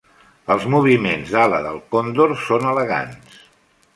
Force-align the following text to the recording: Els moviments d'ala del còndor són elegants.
Els 0.53 0.63
moviments 0.75 1.33
d'ala 1.35 1.59
del 1.67 1.77
còndor 1.95 2.35
són 2.47 2.67
elegants. 2.73 3.39